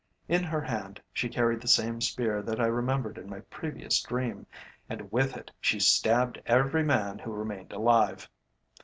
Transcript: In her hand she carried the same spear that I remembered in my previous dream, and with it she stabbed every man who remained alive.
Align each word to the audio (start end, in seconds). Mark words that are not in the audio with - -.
In 0.27 0.41
her 0.43 0.61
hand 0.61 0.99
she 1.13 1.29
carried 1.29 1.61
the 1.61 1.67
same 1.67 2.01
spear 2.01 2.41
that 2.41 2.59
I 2.59 2.65
remembered 2.65 3.19
in 3.19 3.29
my 3.29 3.41
previous 3.51 4.01
dream, 4.01 4.47
and 4.89 5.11
with 5.11 5.37
it 5.37 5.51
she 5.61 5.79
stabbed 5.79 6.41
every 6.47 6.81
man 6.83 7.19
who 7.19 7.31
remained 7.31 7.71
alive. 7.71 8.27